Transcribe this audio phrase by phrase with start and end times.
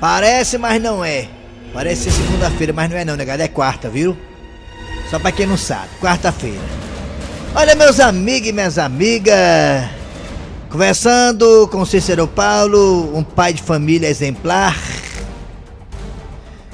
[0.00, 1.28] Parece, mas não é.
[1.72, 4.16] Parece ser segunda-feira, mas não é não, negado, é quarta, viu?
[5.10, 6.60] Só pra quem não sabe, quarta-feira.
[7.54, 9.34] Olha, meus amigos e minhas amigas,
[10.70, 14.76] conversando com Cícero Paulo, um pai de família exemplar.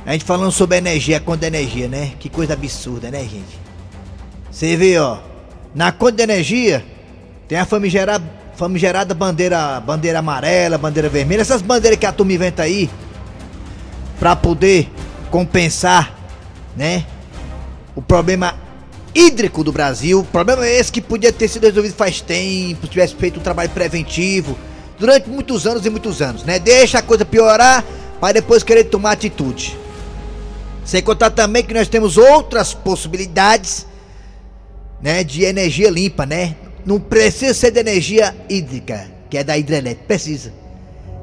[0.05, 2.13] A gente falando sobre energia, a conta de energia, né?
[2.21, 3.59] Que coisa absurda, né, gente?
[4.51, 5.19] Você vê, ó,
[5.75, 6.85] na conta de energia
[7.49, 12.63] tem a famigerada, famigerada bandeira, bandeira amarela, bandeira vermelha, essas bandeiras que a turma inventa
[12.63, 12.91] aí
[14.19, 14.91] para poder
[15.31, 16.17] compensar,
[16.77, 17.05] né?
[17.95, 18.55] O problema
[19.15, 20.21] hídrico do Brasil.
[20.21, 23.43] O problema é esse que podia ter sido resolvido faz tempo, se tivesse feito um
[23.43, 24.59] trabalho preventivo
[24.99, 26.59] durante muitos anos e muitos anos, né?
[26.59, 27.85] Deixa a coisa piorar
[28.21, 29.77] para depois querer tomar atitude.
[30.85, 33.87] Sem contar também que nós temos outras possibilidades,
[35.01, 36.57] né, de energia limpa, né?
[36.85, 40.53] Não precisa ser de energia hídrica, que é da hidrelétrica, precisa,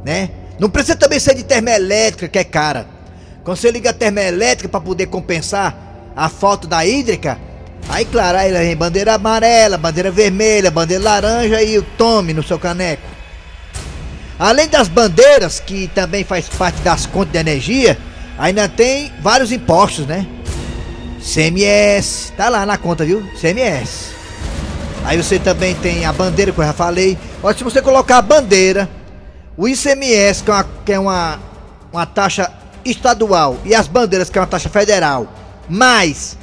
[0.04, 0.30] né?
[0.62, 2.86] Não precisa também ser de termoelétrica, que é cara.
[3.44, 5.76] Quando você liga a termoelétrica para poder compensar
[6.16, 7.40] a falta da hídrica,
[7.90, 12.60] aí claro, aí vem bandeira amarela, bandeira vermelha, bandeira laranja e o tome no seu
[12.60, 13.02] caneco.
[14.38, 17.98] Além das bandeiras, que também faz parte das contas de energia,
[18.38, 20.28] ainda tem vários impostos, né?
[21.20, 23.28] CMS, tá lá na conta, viu?
[23.36, 24.12] CMS.
[25.06, 27.18] Aí você também tem a bandeira que eu já falei.
[27.42, 28.88] Olha, se você colocar a bandeira,
[29.62, 31.40] o ICMS, que é uma, que é uma,
[31.94, 32.52] uma taxa
[32.84, 35.32] estadual, e as bandeiras, que é uma taxa federal,
[35.70, 36.36] mais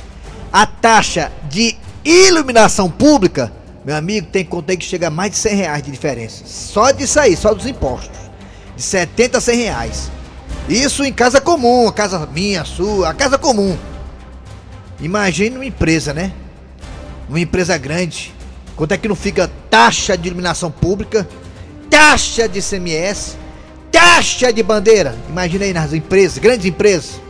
[0.52, 3.52] a taxa de iluminação pública,
[3.84, 6.44] meu amigo, tem aí que chega a mais de 100 reais de diferença.
[6.46, 8.16] Só disso aí, só dos impostos.
[8.76, 10.12] De 70 a 100 reais.
[10.68, 13.76] Isso em casa comum, a casa minha, sua, a casa comum.
[15.00, 16.32] Imagine uma empresa, né?
[17.28, 18.32] Uma empresa grande.
[18.76, 21.26] Quanto é que não fica taxa de iluminação pública,
[21.90, 23.36] taxa de CMS,
[23.90, 25.16] taxa de bandeira?
[25.28, 27.20] Imagina aí nas empresas, grandes empresas.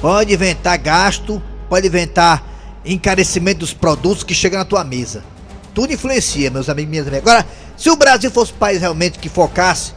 [0.00, 2.44] Pode inventar gasto, pode inventar
[2.84, 5.24] encarecimento dos produtos que chegam na tua mesa.
[5.74, 7.26] Tudo influencia, meus amigos minhas amigas.
[7.28, 7.46] Agora,
[7.76, 9.92] se o Brasil fosse um país realmente que focasse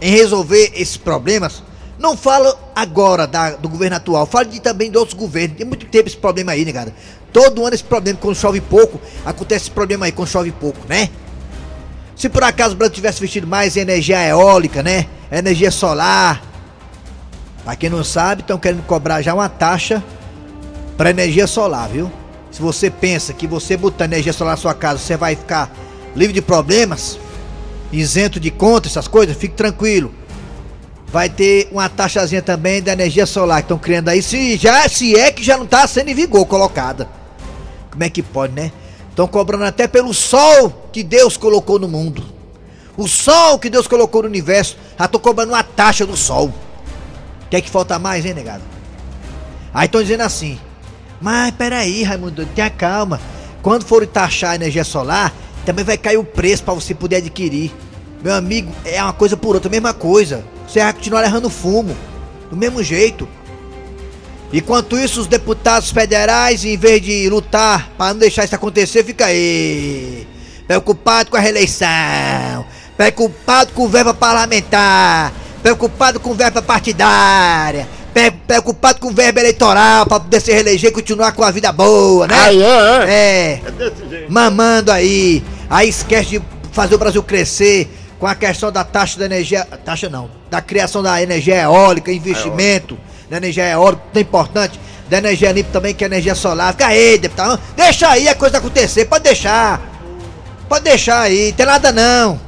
[0.00, 1.62] em resolver esses problemas,
[1.98, 5.56] não falo agora da, do governo atual, falo de, também de outros governos.
[5.56, 6.64] Tem muito tempo esse problema aí.
[6.64, 6.92] Né,
[7.32, 11.08] Todo ano esse problema, quando chove pouco, acontece esse problema aí, quando chove pouco, né?
[12.16, 15.06] Se por acaso o Brasil tivesse vestido mais energia eólica, né?
[15.30, 16.42] Energia solar.
[17.64, 20.02] Pra quem não sabe, estão querendo cobrar já uma taxa
[20.96, 22.10] para energia solar, viu?
[22.50, 25.72] Se você pensa que você botar energia solar na sua casa, você vai ficar
[26.14, 27.18] livre de problemas,
[27.90, 30.14] isento de conta, essas coisas, fique tranquilo.
[31.08, 35.16] Vai ter uma taxazinha também da energia solar que estão criando aí, se já se
[35.16, 37.08] é que já não está sendo em vigor colocada.
[37.90, 38.70] Como é que pode, né?
[39.10, 42.24] Estão cobrando até pelo sol que Deus colocou no mundo.
[42.96, 46.54] O sol que Deus colocou no universo, já estão cobrando uma taxa do sol.
[47.50, 48.62] Quer que falta mais, hein, negado?
[49.74, 50.56] Aí estão dizendo assim,
[51.20, 53.20] mas peraí, Raimundo, tenha calma.
[53.60, 55.34] Quando for taxar a energia solar,
[55.66, 57.72] também vai cair o preço para você poder adquirir.
[58.22, 60.44] Meu amigo, é uma coisa por outra, mesma coisa.
[60.68, 61.96] Você vai continuar errando fumo.
[62.48, 63.26] Do mesmo jeito.
[64.52, 69.26] Enquanto isso, os deputados federais, em vez de lutar para não deixar isso acontecer, fica
[69.26, 70.32] aí.
[70.66, 72.64] Preocupado com a reeleição.
[72.96, 75.32] Preocupado com verba parlamentar.
[75.62, 77.88] Preocupado com verba partidária.
[78.46, 82.38] Preocupado com verba eleitoral para poder se reeleger e continuar com a vida boa, né?
[82.38, 83.60] Aí, é, é.
[83.66, 83.70] É.
[83.72, 84.32] Desse jeito.
[84.32, 85.42] Mamando aí.
[85.68, 89.66] Aí esquece de fazer o Brasil crescer com a questão da taxa da energia.
[89.84, 90.30] Taxa não.
[90.48, 92.96] Da criação da energia eólica, investimento.
[93.10, 94.78] É da energia eólica, tão importante,
[95.08, 96.72] da energia limpa também, que é energia solar.
[96.72, 97.60] Fica aí, deputado.
[97.76, 99.93] Deixa aí a coisa acontecer, pode deixar.
[100.68, 102.40] Pode deixar aí, tem nada não.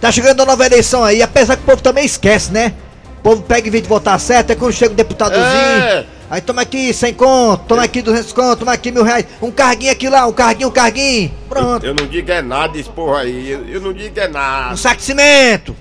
[0.00, 2.72] Tá chegando a nova eleição aí, apesar que o povo também esquece, né?
[3.18, 5.44] O povo pega e vem de votar certo, é quando chega um deputadozinho.
[5.46, 6.06] É.
[6.30, 9.26] Aí toma aqui 100 conto, toma aqui 200 conto, toma aqui mil reais.
[9.40, 11.32] Um carguinho aqui lá, um carguinho, um carguinho.
[11.48, 11.84] Pronto.
[11.84, 14.74] Eu, eu não digo é nada esse porra aí, eu, eu não digo é nada.
[14.74, 15.74] Um saco de cimento.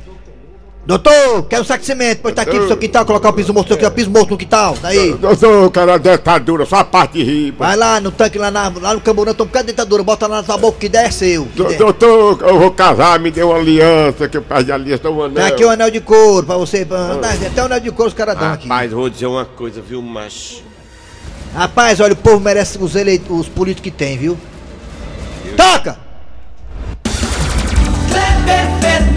[0.88, 3.54] Doutor, quero um saco de cimento, põe tá aqui pro seu quintal, colocar o piso
[3.54, 5.14] morto aqui, o piso morto no quintal, daí.
[5.16, 7.66] Doutor, eu quero a dentadura, só a parte de riba.
[7.66, 10.28] Vai lá no tanque, lá, na, lá no camburão, toma um bocado de dentadura, bota
[10.28, 11.46] lá na tua boca que der é seu.
[11.48, 11.78] que der.
[11.78, 15.34] Doutor, eu vou casar, me deu uma aliança, que eu perdi a aliança, um anel.
[15.44, 16.86] Tem aqui o anel de couro pra você.
[16.86, 18.70] pra- Tá, Até o anel de couro os caras dão aqui.
[18.70, 20.64] Rapaz, vou dizer uma coisa, viu, macho?
[21.54, 24.38] Rapaz, olha, o povo merece os, eleit- os políticos que tem, viu?
[25.58, 25.98] Toca!
[27.04, 29.17] Kleber Fernandes,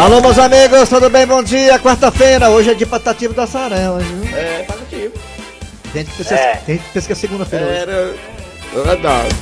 [0.00, 1.26] Alô, meus amigos, tudo bem?
[1.26, 1.78] Bom dia.
[1.78, 4.34] Quarta-feira, hoje é de patativo da Sarela, viu?
[4.34, 5.12] É, tá aqui.
[5.92, 7.76] Tem gente que pensa, tem gente que pensa que é segunda-feira hoje.
[7.76, 7.92] Era.
[7.92, 9.36] É verdade.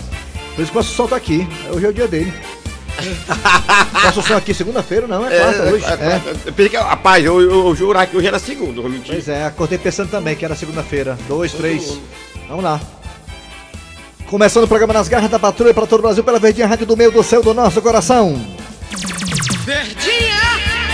[0.57, 1.47] Por isso que o nosso sol tá aqui.
[1.73, 2.35] Hoje é o dia dele.
[4.03, 5.85] Nosso som aqui segunda-feira, não, é quarta hoje.
[5.85, 6.21] É.
[6.47, 9.13] Eu pensei que, rapaz, eu, eu, eu jurar que hoje era segundo, vou mentir.
[9.13, 11.17] Pois é, acordei pensando também que era segunda-feira.
[11.29, 12.01] Dois, três.
[12.49, 12.81] Vamos lá.
[14.27, 16.97] Começando o programa Nas Garras da Patrulha para todo o Brasil, pela Verdinha Rádio do
[16.97, 18.45] Meio do Céu do Nosso Coração.
[19.65, 20.08] Verdinha!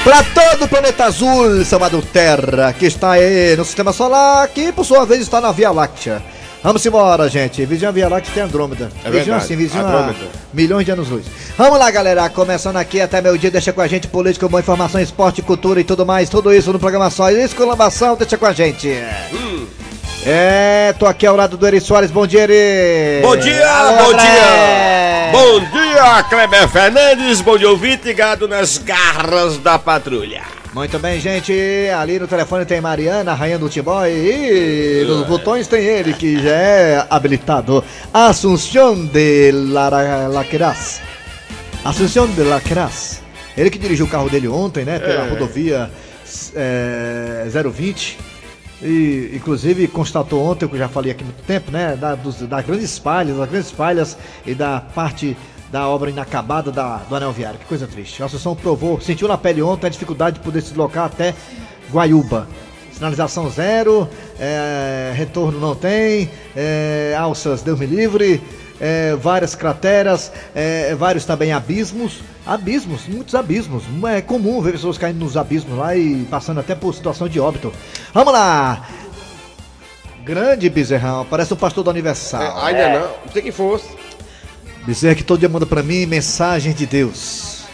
[0.05, 4.85] Para todo o planeta azul, chamado Terra, que está aí no Sistema Solar, que por
[4.85, 6.23] sua vez está na Via Láctea.
[6.63, 7.65] Vamos embora, gente.
[7.65, 8.91] Vizinho a Via Láctea tem Andrômeda.
[9.03, 10.27] É vizinho verdade, assim, vizinho a Andrômeda.
[10.53, 11.25] milhões de anos-luz.
[11.57, 12.29] Vamos lá, galera.
[12.29, 15.85] Começando aqui até meu dia, deixa com a gente política, boa informação, esporte, cultura e
[15.85, 16.29] tudo mais.
[16.29, 17.31] Tudo isso no programa só.
[17.31, 18.89] Exclamação, deixa com a gente.
[19.33, 19.67] Hum.
[20.27, 22.11] É, tô aqui ao lado do Eri Soares.
[22.11, 23.23] Bom dia, Eri.
[23.23, 24.23] Bom dia, Alô, bom André.
[24.23, 25.33] dia!
[25.33, 30.43] Bom dia, Kleber Fernandes, bom dia ouvinte, ligado nas garras da patrulha.
[30.73, 31.53] Muito bem, gente.
[31.99, 34.11] Ali no telefone tem Mariana, rainha do Timói.
[34.13, 37.85] E nos botões tem ele, que já é habilitado.
[38.13, 41.01] Assunção de La- Lacras.
[41.85, 43.21] Assunção de Lacras.
[43.57, 44.99] Ele que dirigiu o carro dele ontem, né?
[44.99, 45.29] Pela É.
[45.31, 45.91] rodovia
[46.57, 48.19] é, 020.
[48.83, 51.97] E, inclusive, constatou ontem, que eu já falei aqui muito tempo, né?
[51.97, 55.37] Da, dos, das grandes falhas, das grandes falhas e da parte
[55.71, 57.59] da obra inacabada da, do anel viário.
[57.59, 58.23] Que coisa triste.
[58.23, 61.35] A Assunção provou, sentiu na pele ontem a dificuldade de poder se deslocar até
[61.91, 62.47] Guaiúba.
[62.93, 68.41] Sinalização zero, é, retorno não tem, é, alças Deus me livre,
[68.81, 72.21] é, várias crateras, é, vários também abismos.
[72.47, 73.85] Abismos, muitos abismos.
[74.09, 77.73] É comum ver pessoas caindo nos abismos lá e passando até por situação de óbito.
[78.13, 78.87] Vamos lá!
[80.25, 82.47] Grande bezerrão, parece um pastor do aniversário.
[82.47, 83.89] É, ainda não, não sei que fosse.
[84.87, 87.65] Bezerra que todo dia manda pra mim mensagem de Deus.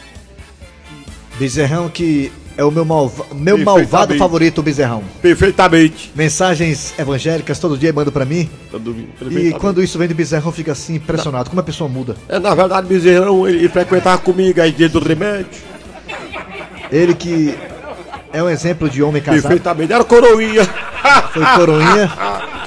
[1.39, 5.03] Bezerrão que é o meu, malva meu malvado favorito, o Bezerrão.
[5.23, 6.11] Perfeitamente.
[6.15, 8.49] Mensagens evangélicas todo dia manda pra mim.
[8.71, 8.95] Todo-
[9.31, 11.49] E quando isso vem do Bezerrão, fica assim impressionado.
[11.49, 12.17] Como a pessoa muda.
[12.29, 15.47] É, na verdade, Bezerrão, ele, ele frequentava comigo aí dentro do remédio.
[16.91, 17.55] Ele que
[18.33, 19.43] é um exemplo de homem casado.
[19.43, 19.93] Perfeitamente.
[19.93, 20.65] Era coroinha.
[21.33, 22.11] Foi coroinha.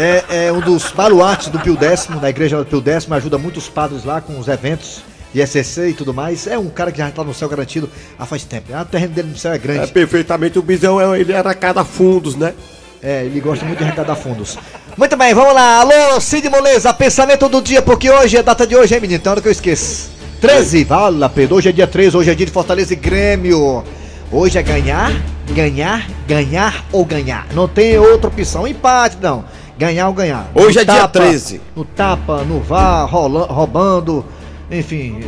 [0.00, 3.68] É, é um dos baluartes do Pio Décimo, da igreja do Pio Décimo, ajuda muitos
[3.68, 5.00] padres lá com os eventos
[5.32, 6.46] de SCC e tudo mais.
[6.46, 7.88] É um cara que já está no céu garantido
[8.18, 8.68] há faz tempo.
[8.72, 9.92] Ah, O terreno dele no céu é É, grande.
[9.92, 10.58] perfeitamente.
[10.58, 12.54] O Bezerrão, ele era cada fundos, né?
[13.02, 14.58] É, ele gosta muito de arrecadar fundos.
[14.96, 15.80] Muito bem, vamos lá.
[15.80, 19.20] Alô, Cid Moleza, pensamento do dia, porque hoje é a data de hoje, hein, menino?
[19.20, 20.10] Então, hora que eu esqueço.
[20.40, 21.56] 13, vala, Pedro.
[21.56, 23.84] Hoje é dia 13, hoje é dia de Fortaleza e Grêmio.
[24.32, 25.12] Hoje é ganhar,
[25.54, 27.46] ganhar, ganhar ou ganhar.
[27.54, 28.66] Não tem outra opção.
[28.66, 29.44] Empate, não.
[29.78, 30.50] Ganhar ou ganhar.
[30.54, 31.60] Hoje No é dia 13.
[31.76, 34.24] No tapa, no vá, roubando,
[34.70, 35.20] enfim.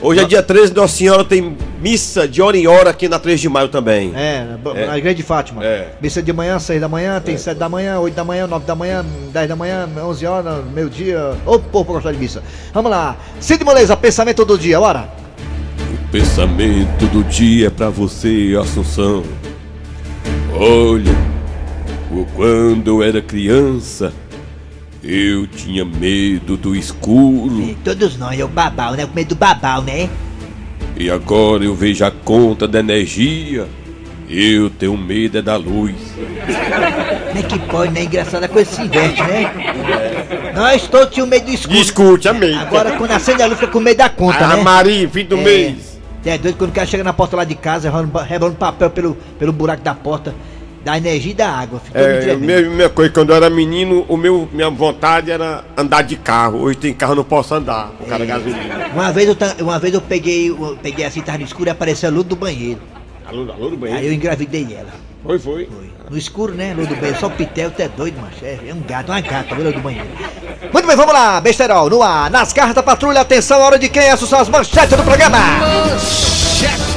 [0.00, 3.40] Hoje é dia 13, Nossa Senhora tem missa de hora em hora aqui na 3
[3.40, 4.12] de maio também.
[4.16, 4.98] É, na- É.
[4.98, 5.64] igreja de Fátima.
[5.64, 5.92] É.
[6.02, 8.74] Missa de manhã, 6 da manhã, tem 7 da manhã, 8 da manhã, 9 da
[8.74, 11.34] manhã, 10 da manhã, 11 horas, meio-dia.
[11.46, 12.42] Ô, povo pra gostar de missa.
[12.74, 13.16] Vamos lá.
[13.38, 15.08] Cid Moleza, pensamento do dia, bora.
[15.92, 19.22] O pensamento do dia é pra você, Assunção.
[20.52, 21.14] Olha,
[22.34, 24.12] quando eu era criança,
[25.02, 27.74] eu tinha medo do escuro.
[27.84, 29.06] Todos nós, é o babau, né?
[29.06, 30.08] Com medo do babau, né?
[30.96, 33.66] E agora eu vejo a conta da energia.
[34.28, 35.94] Eu tenho medo é da luz.
[36.16, 38.04] Como é que pode, né?
[38.04, 40.52] Engraçada coisa se inverte, né?
[40.54, 41.78] Nós todos tínhamos medo do escuro.
[41.78, 42.54] Discute, amém.
[42.54, 44.62] Agora, quando acende a luz, fica com medo da conta, Ah, né?
[44.62, 45.42] Maria, fim do É.
[45.42, 46.00] mês.
[46.24, 49.16] É doido quando o cara chega na porta lá de casa, rebolando rebolando papel pelo,
[49.38, 50.32] pelo buraco da porta,
[50.84, 51.80] da energia e da água.
[51.84, 52.40] Mundo É, tremendo.
[52.40, 56.60] minha, minha coisa, quando eu era menino, o meu, minha vontade era andar de carro.
[56.62, 58.88] Hoje tem carro, eu não posso andar, por causa da gasolina.
[58.92, 62.08] Uma vez eu, uma vez eu peguei, eu peguei assim, tava no escuro e apareceu
[62.08, 62.80] a luz do banheiro.
[63.26, 64.06] Alô, alô do Aí banheiro?
[64.06, 64.90] eu engravidei ela.
[65.24, 65.66] Foi, foi.
[65.66, 65.92] Foi.
[66.10, 66.74] No escuro, né?
[66.76, 67.18] Luz do banheiro.
[67.20, 68.44] Só o pitel, tu é doido, macho.
[68.44, 70.08] É, é um gato, uma gata, luz do banheiro.
[70.72, 71.40] Muito bem, vamos lá.
[71.40, 72.28] Besterol, no ar.
[72.30, 74.02] Nas garras da patrulha, atenção, hora de quem?
[74.02, 75.38] Essas são as manchetes do programa.
[75.38, 76.91] Manchete.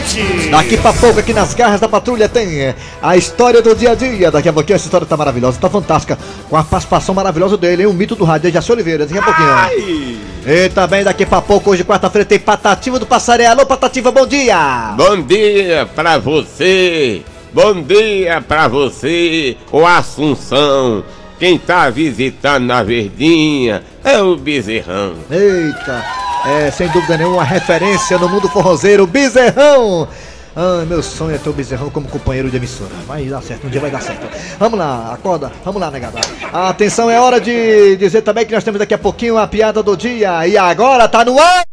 [0.51, 3.95] Daqui pra pouco, aqui nas garras da patrulha, tem é, a história do dia a
[3.95, 4.31] dia.
[4.31, 6.17] Daqui a pouquinho, essa história tá maravilhosa, tá fantástica.
[6.50, 7.88] Com a participação maravilhosa dele, hein?
[7.89, 9.05] o mito do rádio, Jaci Oliveira.
[9.05, 9.50] Daqui a pouquinho.
[9.50, 10.50] ó.
[10.50, 13.45] E também daqui pra pouco, hoje, quarta-feira, tem Patativa do Passaré.
[13.47, 14.93] Alô, Patativa, bom dia!
[14.95, 17.24] Bom dia pra você.
[17.51, 21.03] Bom dia pra você, o Assunção.
[21.39, 25.13] Quem tá visitando na Verdinha é o Bezerrão.
[25.29, 26.05] Eita,
[26.47, 30.07] é sem dúvida nenhuma uma referência no mundo forrozeiro, Bezerrão!
[30.55, 32.91] Ah, meu sonho é ter o Bezerrão como companheiro de emissora.
[33.05, 34.25] Vai dar certo, um dia vai dar certo.
[34.57, 36.19] Vamos lá, acorda, vamos lá, negada.
[36.53, 39.97] Atenção, é hora de dizer também que nós temos daqui a pouquinho a piada do
[39.97, 40.47] dia.
[40.47, 41.63] E agora tá no ar!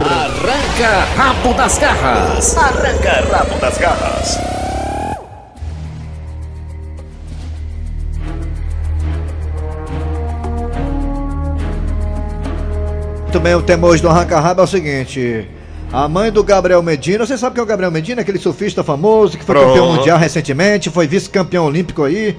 [0.00, 2.56] Arranca rabo das garras.
[2.56, 4.61] Arranca rabo das garras.
[13.40, 15.48] Bem, o tema hoje do Arranca Rabo é o seguinte.
[15.92, 18.20] A mãe do Gabriel Medina, você sabe quem é o Gabriel Medina?
[18.20, 19.68] Aquele surfista famoso que foi Pronto.
[19.68, 22.36] campeão mundial recentemente, foi vice-campeão olímpico aí.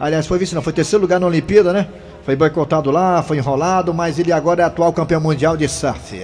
[0.00, 1.88] Aliás, foi vice não, foi terceiro lugar na Olimpíada, né?
[2.26, 6.20] Foi boicotado lá, foi enrolado, mas ele agora é atual campeão mundial de surf.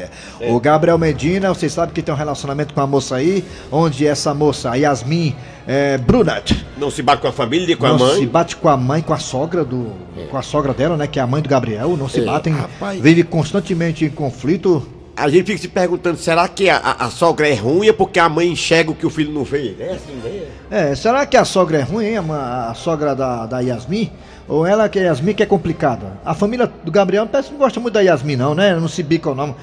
[0.51, 4.35] O Gabriel Medina, vocês sabem que tem um relacionamento com a moça aí, onde essa
[4.35, 8.19] moça, Yasmin é, Brunat, Não se bate com a família e com não a mãe.
[8.19, 9.93] se bate com a mãe, com a sogra do.
[10.29, 11.07] Com a sogra dela, né?
[11.07, 13.01] Que é a mãe do Gabriel, não se É, batem, rapaz.
[13.01, 14.85] vive constantemente em conflito.
[15.17, 18.19] A gente fica se perguntando, será que a, a- a sogra é ruim é porque
[18.19, 19.77] a mãe enxerga o que o filho não vê?
[19.79, 20.43] É assim, né?
[20.91, 22.17] É, será que a sogra é ruim, hein?
[22.31, 24.11] A, a sogra da, da Yasmin?
[24.49, 26.07] Ou ela que é Yasmin que é complicada?
[26.25, 28.75] A família do Gabriel parece que não gosta muito da Yasmin, não, né?
[28.75, 29.55] Não se bica ou não.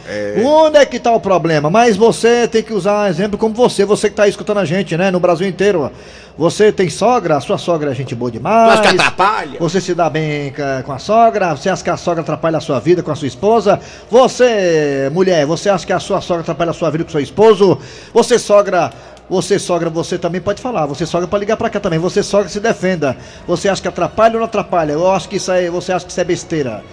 [0.44, 1.70] Onde é que tá o problema?
[1.70, 4.66] Mas você tem que usar um exemplo como você, você que tá aí escutando a
[4.66, 5.12] gente, né?
[5.12, 5.82] No Brasil inteiro.
[5.82, 5.90] ó.
[6.38, 8.80] Você tem sogra, a sua sogra é gente boa demais.
[8.80, 9.60] acha que atrapalha?
[9.60, 10.54] Você se dá bem
[10.86, 11.54] com a sogra?
[11.54, 13.78] Você acha que a sogra atrapalha a sua vida com a sua esposa?
[14.10, 17.20] Você, mulher, você acha que a sua sogra atrapalha a sua vida com o seu
[17.20, 17.78] esposo?
[18.14, 18.90] Você, sogra,
[19.30, 20.86] você, sogra, você também pode falar.
[20.88, 22.00] Você, sogra, pode ligar pra cá também.
[22.00, 23.16] Você, sogra, se defenda.
[23.48, 24.94] Você acha que atrapalha ou não atrapalha?
[24.94, 26.84] Eu acho que isso aí, você acha que isso é besteira.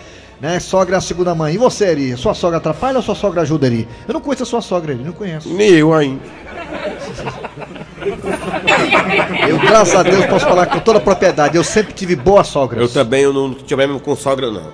[0.40, 0.60] Né?
[0.60, 1.54] Sogra é a segunda mãe.
[1.54, 2.16] E você, Eri?
[2.16, 3.88] Sua sogra atrapalha ou sua sogra ajuda, Eri?
[4.06, 5.02] Eu não conheço a sua sogra, Eri.
[5.02, 5.48] Não conheço.
[5.48, 6.20] Nem eu ainda.
[9.48, 11.56] Eu, graças a Deus, posso falar com toda a propriedade.
[11.56, 12.80] Eu sempre tive boas sogras.
[12.80, 14.70] Eu também eu não tive mesmo com sogra, não.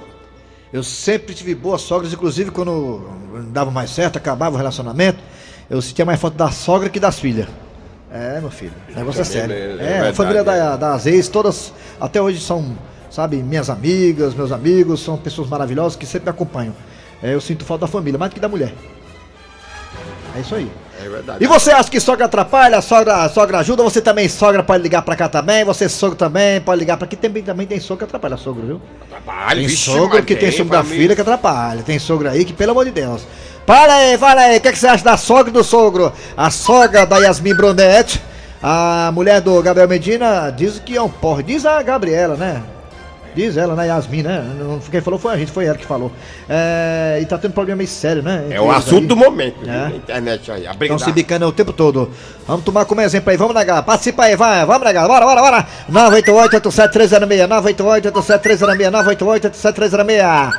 [0.72, 3.02] Eu sempre tive boas sogras, inclusive quando
[3.52, 5.18] dava mais certo, acabava o relacionamento,
[5.72, 7.48] eu sentia mais falta da sogra que das filhas.
[8.12, 9.54] É, meu filho, o negócio é sério.
[9.54, 10.76] é É, a família da, é.
[10.76, 12.76] das ex, todas, até hoje são,
[13.10, 16.74] sabe, minhas amigas, meus amigos, são pessoas maravilhosas que sempre me acompanham.
[17.22, 18.74] É, eu sinto falta da família, mais do que da mulher.
[20.36, 20.70] É isso aí.
[21.04, 21.44] É verdade.
[21.44, 23.82] E você acha que sogra atrapalha, sogra, sogra ajuda?
[23.82, 25.64] Você também, sogra, pode ligar pra cá também?
[25.64, 27.16] Você, sogro, também, pode ligar pra aqui.
[27.16, 28.80] Também, também tem sogro que atrapalha sogro, viu?
[29.10, 31.00] Atrapalha, Tem vixe, sogro mas que tem sogro da família.
[31.02, 31.82] filha que atrapalha.
[31.82, 33.26] Tem sogro aí que, pelo amor de Deus.
[33.66, 36.12] Fala aí, fala aí, o que, é que você acha da sogra e do sogro?
[36.36, 38.22] A sogra da Yasmin Brunetti,
[38.62, 41.42] a mulher do Gabriel Medina, diz que é um porre.
[41.42, 42.62] Diz a Gabriela, né?
[43.34, 43.86] Diz ela, né?
[43.86, 44.44] Yasmin, né?
[44.90, 46.12] Quem falou foi a gente, foi ela que falou.
[46.48, 48.46] É, e tá tendo problema meio sério, né?
[48.50, 49.96] É o assunto do momento, É.
[49.96, 50.66] internet aí.
[50.66, 52.10] Estão se bicando o tempo todo.
[52.46, 53.82] Vamos tomar como exemplo aí, vamos negar.
[53.82, 55.06] Participa aí, vai, vamos negar.
[55.08, 55.66] Bora, bora, bora.
[55.90, 58.90] 988-87306, 988-87306,
[59.50, 60.52] 988-87306.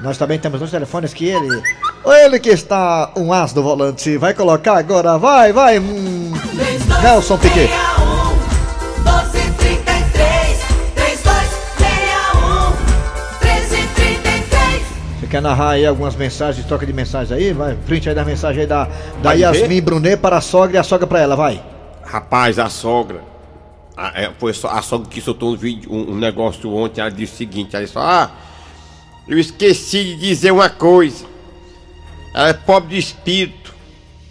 [0.00, 1.62] Nós também temos dois telefones que ele.
[2.04, 4.16] Ele que está um as do volante.
[4.18, 5.78] Vai colocar agora, vai, vai.
[5.78, 6.32] Hum.
[7.02, 7.70] Nelson Piquet.
[15.34, 17.52] Quer narrar aí algumas mensagens, troca de mensagens aí?
[17.52, 18.90] Vai, print aí da mensagem aí da, da
[19.30, 19.42] Vai ver?
[19.42, 21.60] Yasmin Brunet para a sogra e a sogra para ela, vai.
[22.04, 23.20] Rapaz, a sogra.
[23.96, 27.32] a- é, foi a sogra que soltou um vídeo, um, um negócio ontem, ela disse
[27.34, 28.30] o seguinte, ela disse, ah,
[29.26, 31.24] eu esqueci de dizer uma coisa.
[32.32, 33.74] Ela é pobre de espírito.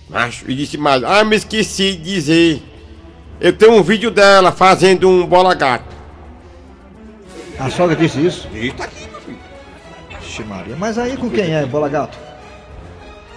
[0.10, 2.64] Macho, e disse mais, ah, me esqueci de dizer.
[3.42, 5.94] Eu tenho um vídeo dela fazendo um bola gato.
[7.60, 8.48] A sogra disse isso?
[8.54, 9.03] E tá aqui,
[10.34, 10.76] Ixi, Maria.
[10.76, 12.18] Mas aí com quem é, Bola Gato?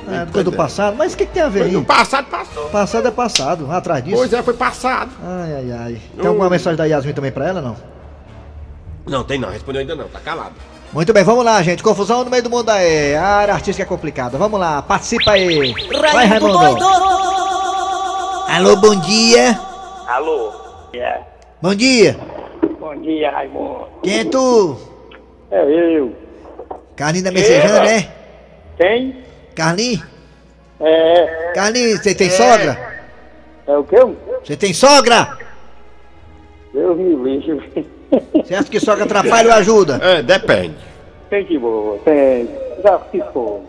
[0.09, 0.57] É, Pois coisa do é.
[0.57, 0.97] passado.
[0.97, 1.85] Mas o que, que tem a ver aí?
[1.85, 2.69] passado passou.
[2.71, 4.17] Passado é passado, atrás disso.
[4.17, 5.11] Pois é, foi passado.
[5.23, 6.01] Ai, ai, ai.
[6.17, 7.77] Tem alguma mensagem da Yasmin também pra ela, não?
[9.07, 10.55] Não, tem não, respondeu ainda não, tá calado.
[10.93, 11.83] Muito bem, vamos lá, gente.
[11.83, 13.15] Confusão no meio do mundo aí.
[13.15, 14.39] A área artística é complicada.
[14.39, 15.75] Vamos lá, participa aí.
[16.13, 16.59] Vai, Raimundo.
[18.49, 19.61] Alô, bom dia.
[20.09, 20.53] Alô?
[20.95, 21.21] É.
[21.61, 22.17] Bom dia.
[22.81, 23.87] Bom dia, Raimundo.
[24.03, 24.79] Quem é tu?
[25.51, 26.26] É eu.
[26.97, 28.09] Carlinho da Messejana, né?
[28.79, 29.17] Quem?
[29.55, 30.03] Carlinho?
[30.81, 31.53] É.
[31.55, 32.97] Carlinho, você tem sogra?
[33.67, 33.97] É o quê?
[34.43, 35.37] Você tem sogra?
[36.73, 37.87] Deus me livre.
[38.35, 39.99] Você acha que sogra atrapalha ou ajuda?
[40.03, 40.77] É, depende.
[41.29, 42.49] Tem que boa, tem.
[42.83, 43.61] Já se for.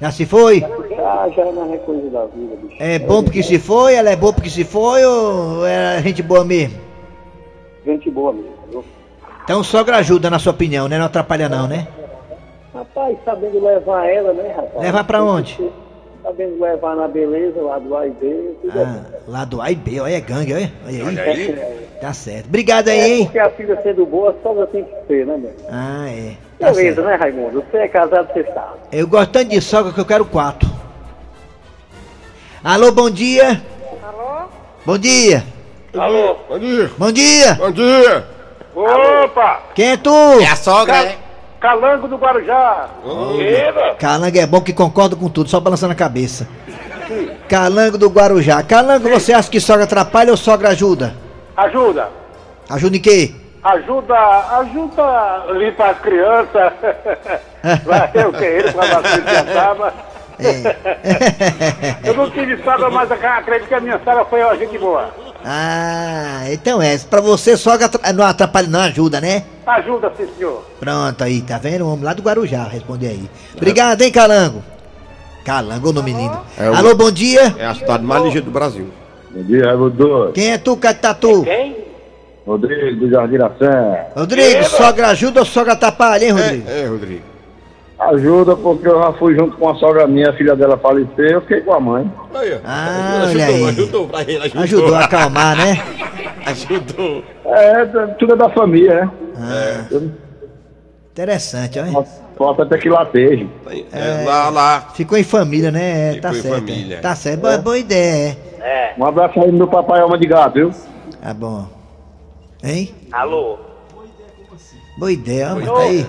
[0.00, 0.64] Já se foi?
[0.98, 2.76] Ah, já não é coisa da vida, bicho.
[2.82, 3.94] É bom porque se foi?
[3.94, 6.78] Ela é boa porque se foi ou é gente boa mesmo?
[7.84, 8.54] Gente boa mesmo.
[8.70, 8.84] viu?
[9.44, 10.98] Então sogra ajuda, na sua opinião, né?
[10.98, 11.86] Não atrapalha não, né?
[12.74, 14.80] Rapaz, sabendo levar ela, né, rapaz?
[14.82, 15.70] Levar pra onde?
[16.22, 19.70] Sabendo levar na beleza, lá do A e B, tudo é Ah, lá do A
[19.70, 20.72] e B, olha, é gangue, olha.
[20.86, 21.50] Olha Olha aí.
[21.50, 21.88] aí.
[22.00, 22.46] Tá certo.
[22.46, 23.24] Obrigado aí, É hein?
[23.26, 25.52] porque a filha sendo boa, a sogra tem que ser, né, meu?
[25.70, 26.32] Ah, é.
[26.58, 27.06] Tá Beleza, certo.
[27.06, 27.64] né, Raimundo?
[27.70, 28.78] Você é casado, você sabe.
[28.90, 30.68] Eu gosto tanto de sogra que eu quero quatro.
[32.64, 33.62] Alô, bom dia.
[34.02, 34.48] Alô?
[34.84, 35.44] Bom dia.
[35.96, 36.36] Alô?
[36.48, 36.90] Bom dia.
[36.98, 37.54] Bom dia.
[37.54, 38.26] Bom dia.
[38.74, 39.62] Opa!
[39.74, 40.10] Quem é tu?
[40.40, 41.16] É a sogra, né?
[41.64, 42.90] Calango do Guarujá!
[43.98, 46.46] Calango é bom que concorda com tudo, só balançando a cabeça.
[47.48, 48.62] Calango do Guarujá.
[48.62, 51.14] Calango, você acha que sogra atrapalha ou sogra ajuda?
[51.56, 52.10] Ajuda!
[52.68, 53.34] Ajuda em quê?
[53.62, 54.14] Ajuda,
[54.58, 56.72] ajuda a limpar as crianças.
[57.86, 58.44] Vai ter o que?
[58.44, 59.92] Ele com a.
[60.38, 62.08] É.
[62.10, 65.08] Eu não tive sogra, mas acredito que a minha sogra foi uma gente boa.
[65.44, 66.96] Ah, então é.
[66.98, 69.44] Pra você, sogra atra- não atrapalha, não ajuda, né?
[69.66, 70.64] Ajuda, sim, senhor.
[70.80, 71.84] Pronto aí, tá vendo?
[71.84, 73.30] O homem lá do Guarujá responder aí.
[73.54, 74.62] Obrigado, hein, Calango?
[75.44, 76.38] Calango, o nome lindo.
[76.58, 77.54] É o- Alô, bom dia.
[77.58, 78.88] É a cidade mais ligeira do Brasil.
[79.30, 80.32] Bom dia, Raimundo.
[80.34, 81.42] Quem é tu, Catatu?
[81.44, 81.84] Quem?
[82.46, 83.36] Rodrigo do Jardim.
[84.14, 86.68] Rodrigo, sogra ajuda ou sogra atrapalha, hein, Rodrigo?
[86.70, 87.33] É, é, Rodrigo.
[87.98, 91.40] Ajuda porque eu já fui junto com a sogra minha, a filha dela faleceu, eu
[91.42, 92.12] fiquei com a mãe.
[92.34, 92.58] Aí, ó.
[92.64, 93.64] Ah, ajudou, olha aí.
[93.68, 94.62] ajudou pra ele, ajudou.
[94.62, 95.84] Ajudou a acalmar, né?
[96.46, 97.22] Ajudou.
[97.46, 97.86] É,
[98.18, 99.10] tudo é da família, né?
[99.38, 100.00] Ah,
[101.12, 102.04] interessante, olha.
[102.36, 103.48] Falta até que lateje.
[103.92, 104.80] É, lá, lá.
[104.94, 106.16] Ficou em família, né?
[106.16, 106.66] É, tá Ficou em certo.
[106.66, 106.96] família.
[106.96, 107.00] é.
[107.00, 108.94] Tá certo, boa, boa ideia, é.
[108.98, 110.70] Um abraço aí do papai Alma de Gato, viu?
[111.22, 111.66] Tá bom.
[112.62, 112.94] Hein?
[113.12, 113.58] Alô?
[114.98, 116.06] Boa ideia, ó, mas tá aí.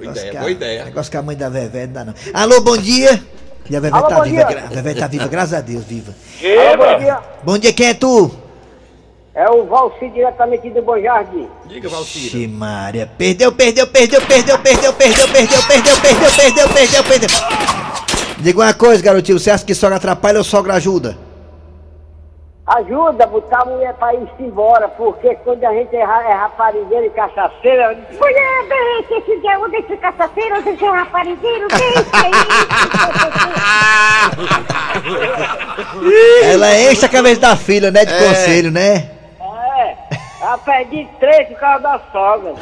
[0.00, 0.84] Boa ideia, a- boa ideia.
[0.84, 2.14] Negócio que a mãe da Vevé não dá, não.
[2.34, 3.22] Alô, bom dia.
[3.68, 6.14] E a Vevé Alô, tá viva, gra- a Vevé tá viva, graças a Deus, viva.
[6.42, 7.18] Alô, bom dia.
[7.42, 8.30] Bom dia, quem é tu?
[9.32, 11.46] É o Valci diretamente do Bom Jardim.
[11.66, 12.26] Diga, Valcira.
[12.26, 13.06] Ixi, Maria.
[13.16, 17.28] Perdeu, perdeu, perdeu, perdeu, perdeu, perdeu, perdeu, perdeu, perdeu, perdeu, perdeu, perdeu.
[18.38, 19.38] Diga uma coisa, garotinho.
[19.38, 21.16] Você acha que sogra atrapalha ou sogra ajuda?
[22.76, 27.06] Ajuda a botar a mulher pra ir-se embora, porque quando a gente é, é raparigueira
[27.06, 32.00] e cachaceira, Mulher, deixa esse dia, deixa cachaceiro, deixa raparigueiro, deixa
[36.44, 38.04] Ela enche a cabeça da filha, né?
[38.04, 38.28] De É.
[38.28, 39.10] conselho, né?
[39.40, 39.96] é,
[40.40, 42.54] ela perdi três por causa da sogra.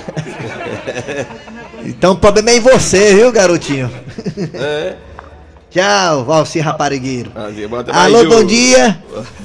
[1.85, 3.91] Então o problema é em você, viu, garotinho?
[4.55, 4.95] É.
[5.71, 7.31] Tchau, Valci Raparigueiro.
[7.35, 8.99] Ah, Alô, bom dia.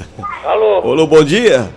[0.46, 1.70] Alô, bom dia.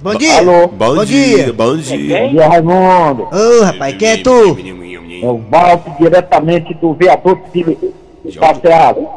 [0.00, 0.38] Bom dia.
[0.38, 0.66] Alô.
[0.68, 1.44] Bom, Bom dia.
[1.44, 1.52] dia.
[1.52, 2.18] Bom dia.
[2.18, 3.28] Bom dia, Raimundo.
[3.32, 4.58] Ô, rapaz, quem é tu?
[5.22, 9.08] É o Valdo diretamente do viaduto de Passeado.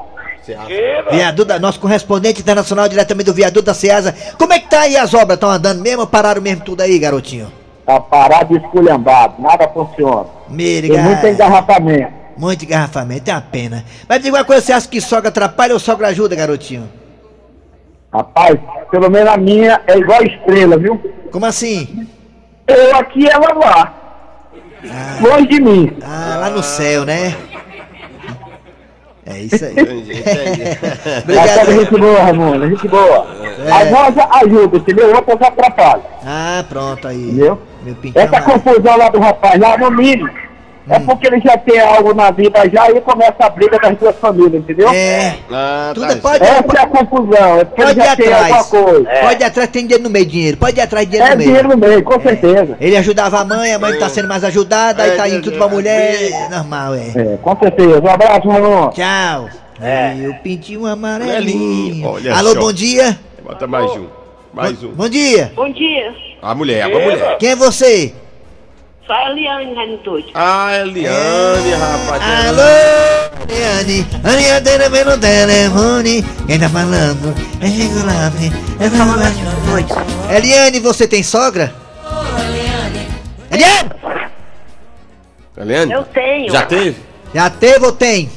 [1.11, 4.15] Viaduto, da- nosso correspondente internacional diretamente do viaduto da Ceasa.
[4.37, 5.33] Como é que tá aí as obras?
[5.37, 7.51] Estão andando mesmo ou pararam mesmo tudo aí, garotinho?
[7.83, 10.27] Tá parado e esculhambado, nada funciona.
[10.47, 11.25] Mire, Tem muito
[12.37, 12.39] gar- engarrafamento.
[12.39, 13.85] Muito engarrafamento, é uma pena.
[14.07, 16.89] Mas diga uma coisa, você acha que sogra atrapalha ou sogra ajuda, garotinho?
[18.13, 18.57] Rapaz,
[18.91, 20.97] pelo menos a minha é igual estrela, viu?
[21.31, 22.07] Como assim?
[22.67, 23.93] Eu aqui, ela lá.
[25.21, 25.97] Longe de mim.
[26.03, 27.35] Ah, lá no céu, né?
[29.25, 29.73] É isso aí.
[29.75, 29.81] É
[31.23, 31.71] Obrigado.
[31.73, 33.27] gente boa, Raimundo, gente boa.
[33.73, 35.15] As nossas ajudam, entendeu?
[35.15, 37.29] Outras atrapalham, Ah, pronto aí.
[37.29, 37.59] entendeu?
[38.13, 40.29] Essa confusão lá do rapaz, lá no mínimo,
[40.89, 44.15] é porque ele já tem algo na vida já e começa a briga das duas
[44.17, 44.89] famílias, entendeu?
[44.89, 45.35] É.
[45.51, 46.13] Ah, Tudo tá.
[46.13, 48.67] é- pode, Essa é a confusão, é porque ele pode ir já tem alguma atrás.
[48.67, 49.09] coisa.
[49.21, 50.57] Pode ir atrás, tem dinheiro no meio, dinheiro.
[50.57, 51.49] Pode ir atrás de dinheiro É no meio.
[51.49, 52.77] dinheiro no meio, com certeza.
[52.79, 55.41] Ele ajudava a mãe, a mãe tá sendo mais ajudada, aí É, tá indo é,
[55.41, 56.31] tudo pra é, mulher.
[56.31, 56.49] é.
[56.49, 57.07] Normal, é.
[57.15, 58.01] É, com certeza.
[58.01, 58.89] Um abraço, Raimundo.
[58.91, 59.49] Tchau.
[59.81, 60.13] É.
[60.29, 61.33] o pintinho amarelinho.
[61.35, 62.59] Amarelinho, olha Alô, só.
[62.61, 63.19] bom dia.
[63.43, 64.05] Bota mais um.
[64.53, 64.91] Mais um.
[64.93, 65.51] Bom dia.
[65.53, 66.13] Bom dia.
[66.41, 67.37] A mulher, a mulher.
[67.39, 68.13] Quem é você?
[69.05, 70.29] Sou a Eliane Raimundo Doido.
[70.33, 72.23] Ah, Eliane, rapaz.
[72.47, 72.61] Alô,
[73.47, 74.07] Eliane.
[74.23, 76.23] Aliadeira pelo telefone.
[76.47, 77.35] Quem tá falando?
[77.61, 78.51] É regulame.
[78.79, 79.85] É regulame.
[80.35, 81.71] Eliane, você tem sogra?
[83.51, 83.91] Eliane!
[85.55, 85.91] Eliane?
[85.91, 86.51] Eu tenho.
[86.51, 86.97] Já teve?
[87.33, 88.27] Já teve ou tem?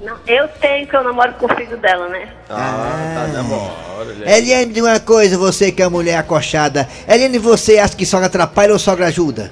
[0.00, 2.28] Não, eu tenho que eu namoro com o filho dela, né?
[2.48, 4.10] Ah, tá namorando.
[4.22, 4.38] Eliane.
[4.38, 6.88] Eliane, diga uma coisa, você que é mulher acochada.
[7.08, 9.50] Eliane, você acha que sogra atrapalha ou sogra ajuda?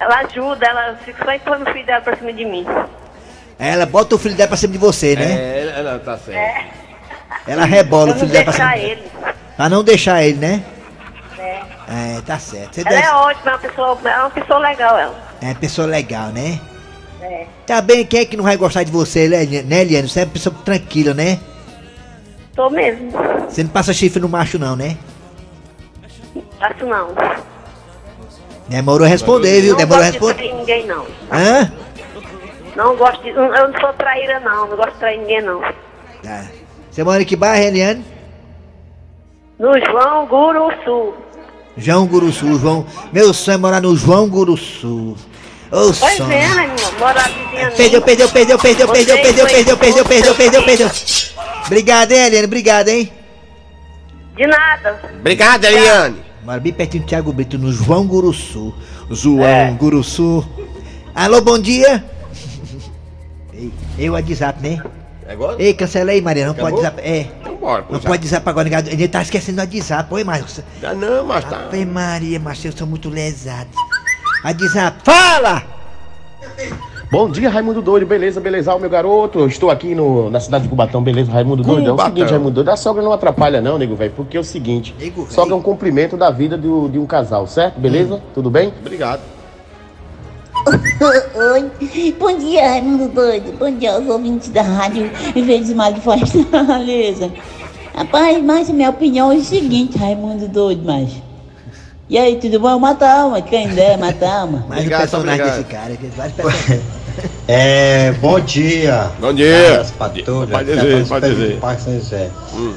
[0.00, 2.64] Ela ajuda, ela fica só empurrando o filho dela pra cima de mim.
[3.58, 5.32] Ela bota o filho dela pra cima de você, né?
[5.32, 6.78] É, ela- ela tá certo.
[7.46, 8.68] Ela rebola Pra o filho dela pra cima.
[8.70, 9.02] deixar ele.
[9.56, 10.62] Pra não deixar ele, né?
[11.38, 11.60] É.
[12.16, 12.74] É, tá certo.
[12.74, 13.02] Você Ela deve...
[13.06, 15.14] é ótima, é uma pessoa, é uma pessoa legal, ela.
[15.42, 16.60] É pessoa legal, né?
[17.20, 17.46] É.
[17.66, 19.64] Tá bem, quem é que não vai gostar de você, né, Eliane?
[20.02, 20.02] né?
[20.08, 21.40] Você é uma pessoa tranquila, né?
[22.54, 23.10] Tô mesmo.
[23.48, 24.96] Você não passa chifre no macho, não, né?
[26.60, 27.08] Faço não.
[28.68, 29.70] Demorou a responder, viu?
[29.72, 30.34] Não Demorou a gosto de responder.
[30.34, 31.06] trair ninguém, não.
[31.32, 31.72] Hã?
[32.76, 33.30] Não gosto de...
[33.30, 34.68] Eu não sou traíra, não.
[34.68, 35.60] Não gosto de trair ninguém, não.
[36.22, 36.44] Tá.
[36.90, 38.04] Você mora em que bairro, Eliane?
[39.58, 41.14] No João Guruçu.
[41.76, 42.86] João Guruçu, João.
[43.12, 45.16] Meu sonho é morar no João Guruçu.
[45.70, 46.32] Ô Pois sonho.
[46.32, 46.82] é, Raimundo.
[46.98, 50.90] Mora vizinha Perdeu, perdeu, perdeu, perdeu, perdeu, Você perdeu, perdeu, perdeu, perdeu, perdeu, perdeu.
[51.66, 52.46] Obrigado, hein, Eliane?
[52.46, 53.12] Obrigado, hein?
[54.36, 55.00] De nada.
[55.20, 56.24] Obrigado, Eliane.
[56.48, 58.74] Mora bem pertinho do Thiago Brito, no João Guruçu.
[59.10, 59.70] João É.
[59.72, 60.42] Guruçu.
[61.14, 62.02] Alô, bom dia.
[63.52, 64.82] Ei, eu WhatsApp, né?
[65.26, 65.62] É agora?
[65.62, 66.46] Ei, cancela aí, Maria.
[66.46, 66.84] Não pode Acabou?
[66.84, 67.06] WhatsApp.
[67.06, 67.20] É.
[67.38, 68.88] Então bora, Não pode WhatsApp agora, negado.
[68.88, 70.14] Ele tá esquecendo o WhatsApp.
[70.14, 70.60] Oi, Marcos.
[70.82, 71.66] Ah, não, mas tá.
[71.66, 73.68] Ave Maria, mas eu sou muito lesado.
[74.42, 75.02] WhatsApp.
[75.04, 75.62] Fala!
[77.10, 79.38] Bom dia, Raimundo Doido, beleza, beleza, meu garoto.
[79.38, 81.88] Eu estou aqui no, na cidade de Cubatão, beleza, Raimundo Doido.
[81.88, 84.44] É o seguinte, Raimundo Doido, a sogra não atrapalha não, nego velho, porque é o
[84.44, 87.80] seguinte, Nego sogra é um cumprimento da vida do- de um casal, certo?
[87.80, 88.20] Beleza?
[88.34, 88.74] Tudo bem?
[88.80, 89.20] Obrigado.
[90.68, 93.56] Oi, bom dia, Raimundo Doido.
[93.58, 97.32] Bom dia aos ouvintes da rádio Verdes Mar de Fortaleza.
[97.94, 101.22] Rapaz, mas minha opinião é o seguinte, Raimundo Doido, mas.
[102.10, 102.78] E aí, tudo bom?
[102.78, 104.64] Mata a alma, quem der, mata a alma.
[104.68, 105.56] Mais Obrigado, um personagem obrigado.
[105.58, 105.96] desse cara.
[105.96, 106.82] que vários personagens.
[107.46, 109.10] É, bom dia.
[109.20, 109.84] Bom dia.
[109.98, 111.54] Patrulhas, Pode dizer, pode dizer.
[111.54, 112.30] do Parque São José.
[112.54, 112.74] Hum.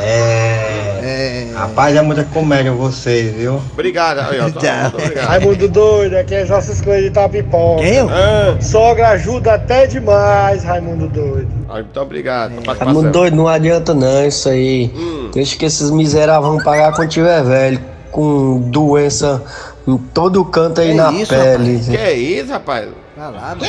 [0.00, 3.60] É, Rapaz, é muita comédia vocês, viu?
[3.72, 4.20] Obrigado.
[4.20, 5.26] Aí, ó, tá, obrigado.
[5.26, 7.82] Raimundo doido, aqui é essas coisas de tapipoca.
[7.82, 8.08] Quem eu?
[8.10, 11.48] Ah, Sogra ajuda até demais, Raimundo doido.
[11.68, 12.22] aí, muito obrado.
[12.22, 13.10] pela Raimundo participação.
[13.12, 14.90] doido, não adianta não isso aí.
[14.96, 15.30] Hum.
[15.32, 17.80] Deixa que esses miseráveis vão pagar quando tiver velho,
[18.14, 19.42] com doença
[19.88, 21.80] em todo canto aí Que na isso, pele.
[21.80, 22.88] Que é isso, rapaz?
[23.16, 23.60] Vai lá, mano.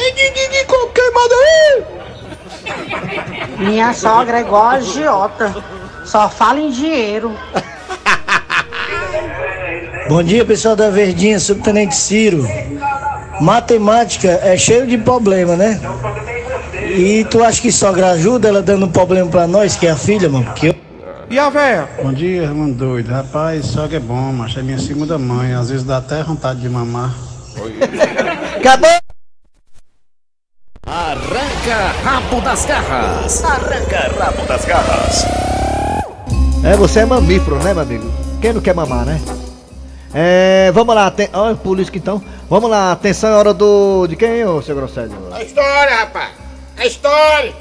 [3.58, 5.56] Minha sogra é igual a agiota.
[6.06, 7.36] Só fala em dinheiro.
[10.08, 12.48] Bom dia, pessoal da Verdinha, subtenente Ciro.
[13.42, 15.82] Matemática é cheio de problema, né?
[16.96, 19.98] E tu acha que sogra ajuda ela dando um problema pra nós, que é a
[19.98, 20.46] filha, mano?
[20.46, 20.76] Porque eu...
[21.30, 21.90] E a véia?
[22.02, 23.12] Bom dia, Raimundo Doido.
[23.12, 25.54] Rapaz, sogra é bom, mas é minha segunda mãe.
[25.54, 27.14] Às vezes dá até vontade de mamar.
[28.58, 29.00] Acabou!
[30.86, 33.44] Arranca rabo das garras.
[33.44, 35.26] Arranca rabo das garras.
[36.64, 38.12] É, você é mamífero, né, meu amigo?
[38.40, 39.20] Quem não quer mamar, né?
[40.14, 41.28] É, vamos lá, tem...
[41.34, 42.24] Olha, polícia então.
[42.48, 44.06] Vamos lá, atenção, é hora do...
[44.08, 45.12] De quem, ô, seu Grosselho?
[45.34, 46.30] A história, rapaz.
[46.78, 47.54] A história.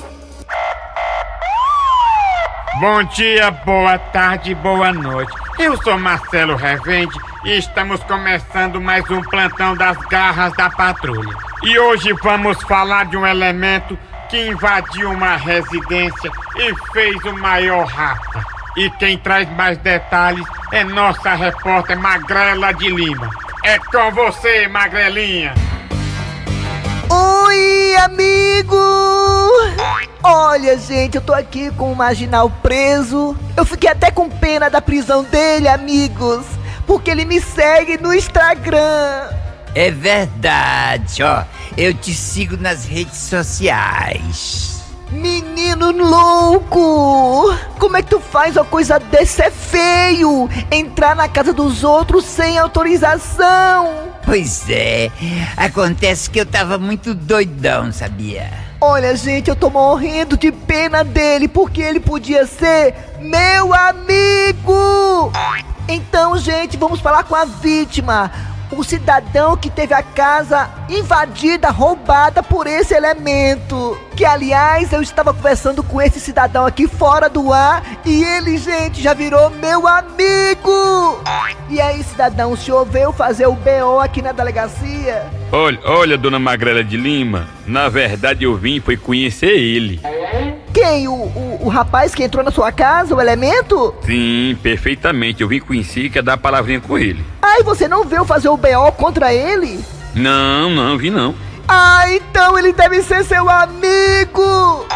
[2.80, 5.32] Bom dia, boa tarde, boa noite.
[5.60, 11.36] Eu sou Marcelo Revende e estamos começando mais um plantão das garras da patrulha.
[11.62, 13.96] E hoje vamos falar de um elemento
[14.28, 18.44] que invadiu uma residência e fez o maior rapa.
[18.76, 23.30] E quem traz mais detalhes é nossa repórter Magrela de Lima.
[23.62, 25.54] É com você, Magrelinha.
[27.08, 28.74] Oi, amigo!
[30.26, 33.36] Olha, gente, eu tô aqui com o marginal preso.
[33.54, 36.46] Eu fiquei até com pena da prisão dele, amigos,
[36.86, 39.28] porque ele me segue no Instagram.
[39.74, 41.44] É verdade, ó.
[41.76, 44.82] Eu te sigo nas redes sociais.
[45.10, 47.54] Menino louco!
[47.78, 49.44] Como é que tu faz uma coisa dessa?
[49.44, 50.48] É feio!
[50.72, 54.14] Entrar na casa dos outros sem autorização!
[54.24, 55.10] Pois é,
[55.54, 58.63] acontece que eu tava muito doidão, sabia?
[58.86, 65.32] Olha, gente, eu tô morrendo de pena dele porque ele podia ser meu amigo!
[65.88, 68.30] Então, gente, vamos falar com a vítima.
[68.76, 73.96] O cidadão que teve a casa invadida, roubada por esse elemento.
[74.16, 79.00] Que, aliás, eu estava conversando com esse cidadão aqui fora do ar e ele, gente,
[79.00, 81.22] já virou meu amigo.
[81.70, 85.26] E aí, cidadão, o senhor veio fazer o BO aqui na delegacia?
[85.52, 90.00] Olha, olha, dona Magrela de Lima, na verdade eu vim foi conhecer ele.
[90.84, 91.08] Quem?
[91.08, 93.94] O, o, o rapaz que entrou na sua casa, o elemento?
[94.02, 95.40] Sim, perfeitamente.
[95.40, 97.24] Eu vim conhecer e quer dar a palavrinha com ele.
[97.40, 99.82] Ai, você não veio fazer o BO contra ele?
[100.14, 101.34] Não, não, vi não.
[101.66, 104.86] Ah, então ele deve ser seu amigo!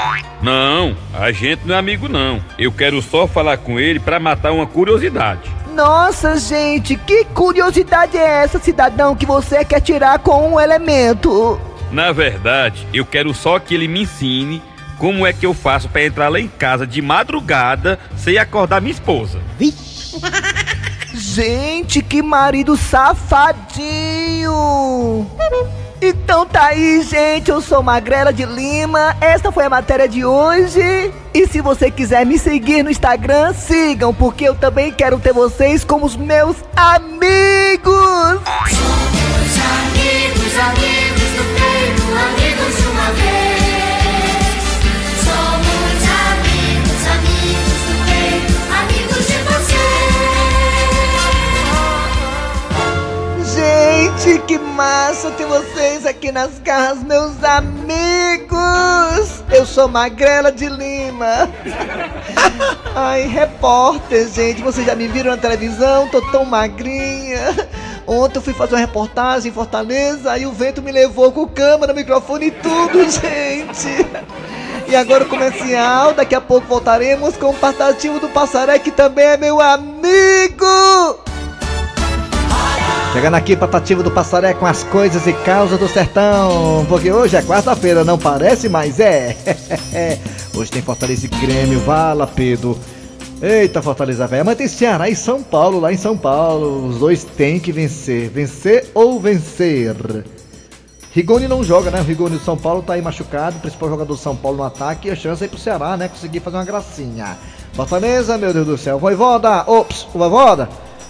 [0.43, 2.39] Não, a gente não é amigo não.
[2.59, 5.51] Eu quero só falar com ele pra matar uma curiosidade.
[5.75, 11.59] Nossa, gente, que curiosidade é essa, cidadão, que você quer tirar com um elemento?
[11.91, 14.63] Na verdade, eu quero só que ele me ensine
[14.99, 18.93] como é que eu faço pra entrar lá em casa de madrugada sem acordar minha
[18.93, 19.41] esposa.
[21.15, 24.57] Gente, que marido safadinho!
[26.01, 27.51] Então tá aí, gente.
[27.51, 29.17] Eu sou Magrela de Lima.
[29.21, 31.13] Esta foi a matéria de hoje.
[31.35, 35.85] E se você quiser me seguir no Instagram, sigam, porque eu também quero ter vocês
[35.85, 38.41] como os meus amigos,
[54.19, 58.59] Gente, que massa ter vocês aqui nas garras, meus amigos!
[59.49, 61.49] Eu sou Magrela de Lima.
[62.97, 66.09] Ai, repórter, gente, vocês já me viram na televisão?
[66.09, 67.55] Tô tão magrinha.
[68.09, 71.95] Ontem eu fui fazer uma reportagem em Fortaleza, aí o vento me levou com câmera,
[71.95, 74.05] microfone e tudo, gente.
[74.89, 79.27] E agora o comercial, daqui a pouco voltaremos com o Patativo do Passaré, que também
[79.27, 80.88] é meu amigo!
[83.19, 86.87] Chegando aqui, Patativo do Passaré com as coisas e causas do sertão.
[86.89, 89.37] Porque hoje é quarta-feira, não parece, mas é.
[90.55, 92.79] hoje tem Fortaleza e Grêmio, vala, Pedro.
[93.43, 94.45] Eita, Fortaleza velha.
[94.45, 96.87] Mas tem Ceará e São Paulo, lá em São Paulo.
[96.87, 98.31] Os dois têm que vencer.
[98.31, 99.97] Vencer ou vencer?
[101.11, 102.01] Rigoni não joga, né?
[102.01, 105.09] O Rigoni do São Paulo tá aí machucado, principal jogador do São Paulo no ataque
[105.09, 106.07] e a chance aí pro Ceará, né?
[106.07, 107.37] Conseguir fazer uma gracinha.
[107.73, 108.97] Fortaleza, meu Deus do céu.
[108.97, 110.69] Voivoda, ops, Voivoda.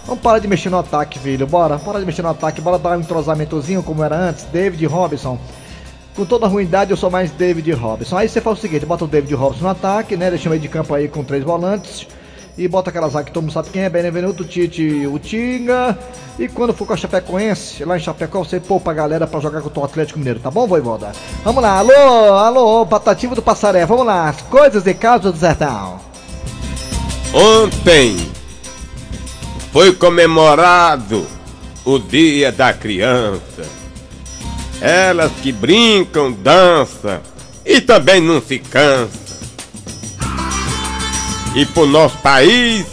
[0.09, 1.47] Vamos parar de mexer no ataque, filho.
[1.47, 2.62] Bora, bora de mexer no ataque.
[2.62, 4.44] Bora dar um entrosamentozinho como era antes.
[4.44, 5.38] David Robinson.
[6.16, 8.16] Com toda a ruindade, eu sou mais David Robinson.
[8.16, 10.31] Aí você faz o seguinte: bota o David Robinson no ataque, né?
[10.31, 12.07] Deixa o meio de campo aí com três volantes.
[12.57, 15.97] E bota aquela zaga que todo mundo sabe quem é, Benevenuto, Tite o Tinga.
[16.38, 19.61] E quando for com a Chapecoense, lá em Chapecó, você poupa a galera pra jogar
[19.61, 21.12] contra o Atlético Mineiro, tá bom, Voivoda?
[21.44, 26.01] Vamos lá, alô, alô, Patativo do Passaré, vamos lá, as coisas e causas do sertão.
[27.33, 28.38] Ontem
[29.72, 31.26] foi comemorado
[31.85, 33.64] o Dia da Criança.
[34.81, 37.20] Elas que brincam, dançam
[37.64, 39.28] e também não se cansam.
[41.54, 42.87] E pro nosso país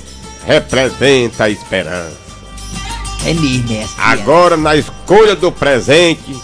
[0.45, 2.25] representa a esperança.
[3.25, 6.35] É mesmo, é assim, Agora na escolha do presente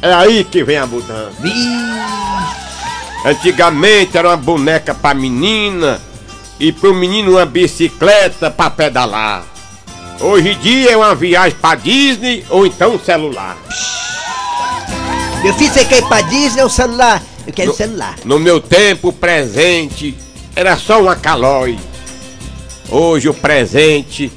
[0.00, 1.36] é aí que vem a mudança.
[3.24, 6.00] Antigamente era uma boneca pra menina
[6.60, 9.44] e pro menino uma bicicleta pra pedalar.
[10.20, 13.56] Hoje em dia é uma viagem pra Disney ou então um celular.
[15.42, 17.22] Meu filho, você quer ir pra Disney ou celular?
[17.46, 18.14] Eu quero No- celular.
[18.24, 20.16] No meu tempo, o presente
[20.56, 21.78] era só uma calói.
[22.90, 24.32] Hoje o presente,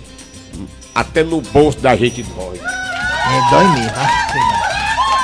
[0.93, 2.59] até no bolso da gente dói.
[2.59, 3.91] É, dói mesmo.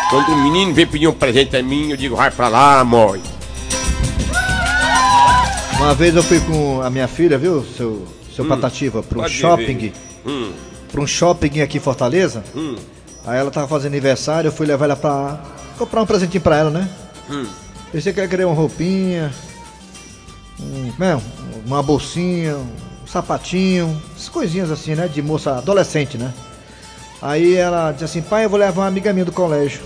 [0.10, 3.20] Quando o menino vem pedir um presente a mim, eu digo, vai pra lá, amor.
[5.78, 9.94] Uma vez eu fui com a minha filha, viu, seu, seu Patativa, pra um shopping.
[10.26, 10.52] Hum.
[10.92, 12.44] Pra um shopping aqui em Fortaleza.
[12.56, 12.76] Hum.
[13.24, 15.40] Aí ela tava fazendo aniversário, eu fui levar ela pra
[15.78, 16.90] comprar um presentinho pra ela, né?
[17.30, 17.46] Hum.
[17.92, 19.32] Pensei que ela queria uma roupinha,
[20.60, 21.22] um, né,
[21.66, 25.08] uma bolsinha, um sapatinho, essas coisinhas assim, né?
[25.08, 26.34] De moça adolescente, né?
[27.22, 29.82] Aí ela disse assim, pai, eu vou levar uma amiga minha do colégio.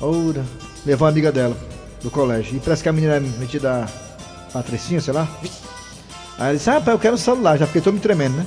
[0.00, 0.44] Ora,
[0.86, 1.56] levar uma amiga dela
[2.02, 2.56] do colégio.
[2.56, 3.86] E parece que a menina é metida
[4.52, 5.28] Patricinha, sei lá.
[6.38, 8.46] Aí ela disse, ah, pai, eu quero um celular, já fiquei todo me tremendo, né?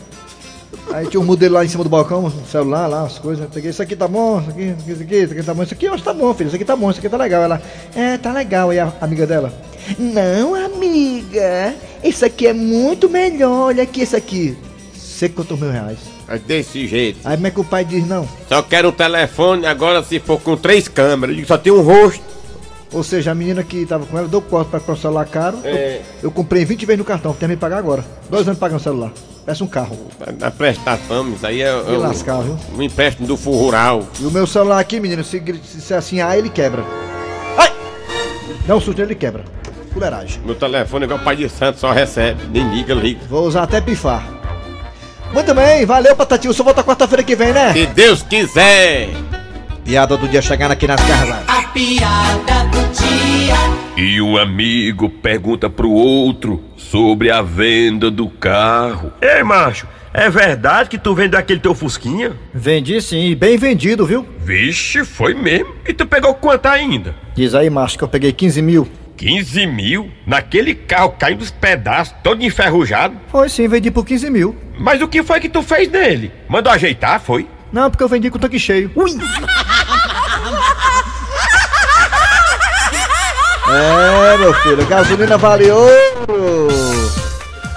[0.92, 3.48] Aí tinha um modelo lá em cima do balcão, um celular lá, as coisas.
[3.52, 5.86] Peguei, isso aqui tá bom, isso aqui, isso aqui, isso aqui, tá bom, isso aqui
[5.86, 7.44] eu acho que tá bom, filho, isso aqui tá bom, isso aqui tá legal.
[7.44, 7.62] Ela,
[7.96, 8.70] é, tá legal.
[8.70, 9.54] Aí a amiga dela,
[9.98, 14.58] não, amiga, isso aqui é muito melhor, olha aqui, isso aqui.
[14.94, 15.98] Sei quantos mil reais.
[16.28, 17.20] É desse jeito.
[17.24, 18.28] Aí como é que o pai diz não?
[18.50, 21.34] Só quero um telefone agora se for com três câmeras.
[21.34, 22.35] Eu digo, só tem um rosto.
[22.96, 25.60] Ou seja, a menina que tava com ela deu corte pra comprar um celular caro.
[25.64, 26.00] É.
[26.24, 28.04] Eu, eu comprei 20 vezes no cartão, terminei de pagar agora.
[28.30, 29.12] Dois anos pagando celular.
[29.46, 29.98] Parece um carro.
[30.42, 32.58] A prestação, isso aí é, é Me lascar, viu?
[32.76, 34.08] um empréstimo do Fundo Rural.
[34.20, 36.84] E o meu celular aqui, menino, se, gri- se ser assim, ah, ele quebra.
[37.58, 37.72] Ai!
[38.66, 39.44] Dá um susto, ele quebra.
[39.94, 40.42] Fuleiragem.
[40.46, 42.42] Meu telefone é igual o pai de santo, só recebe.
[42.50, 43.20] Nem liga, liga.
[43.30, 44.26] Vou usar até pifar.
[45.34, 46.54] Muito bem, valeu, Patatinho.
[46.54, 47.74] Só volta quarta-feira que vem, né?
[47.74, 49.10] Se Deus quiser.
[49.86, 51.48] Piada do dia chegando aqui nas garras.
[51.48, 53.56] A piada do dia.
[53.96, 59.14] E um amigo pergunta pro outro sobre a venda do carro.
[59.22, 62.34] Ei, macho, é verdade que tu vendeu aquele teu Fusquinha?
[62.52, 64.26] Vendi sim, bem vendido, viu?
[64.40, 65.76] Vixe, foi mesmo.
[65.88, 67.14] E tu pegou quanto ainda?
[67.36, 68.88] Diz aí, macho, que eu peguei 15 mil.
[69.16, 70.10] 15 mil?
[70.26, 73.16] Naquele carro caindo dos pedaços, todo enferrujado.
[73.28, 74.56] Foi sim, vendi por 15 mil.
[74.80, 76.32] Mas o que foi que tu fez nele?
[76.50, 77.48] Mandou ajeitar, foi?
[77.72, 78.92] Não, porque eu vendi com o tanque cheio.
[78.96, 79.12] Ui!
[83.78, 86.68] É, meu filho, gasolina vale ouro.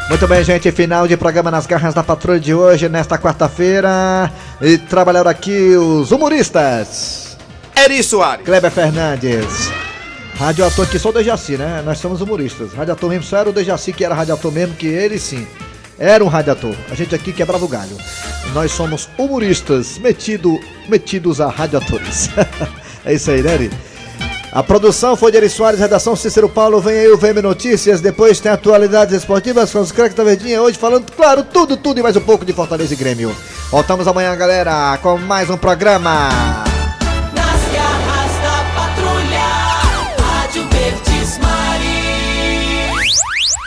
[0.09, 4.31] Muito bem, gente, final de programa nas garras da patrulha de hoje, nesta quarta-feira.
[4.61, 7.37] E trabalharam aqui os humoristas.
[7.77, 8.45] Eri Soares.
[8.45, 9.71] Kleber Fernandes.
[10.37, 11.83] Radioator aqui só o Dejaci, né?
[11.85, 12.73] Nós somos humoristas.
[12.73, 15.47] Radioator mesmo só era o Dejaci que era radioator mesmo, que ele sim.
[15.99, 16.75] Era um radiator.
[16.91, 17.97] A gente aqui quebrava o galho.
[18.55, 22.31] Nós somos humoristas metido, metidos a radioatores.
[23.05, 23.88] é isso aí, né, Eri?
[24.51, 26.81] A produção foi de Eri Soares, redação Cícero Paulo.
[26.81, 28.01] Vem aí o VM Notícias.
[28.01, 30.63] Depois tem atualidades esportivas com os craques da Verdinha.
[30.63, 33.35] Hoje falando, claro, tudo, tudo e mais um pouco de Fortaleza e Grêmio.
[33.71, 36.68] Voltamos amanhã, galera, com mais um programa.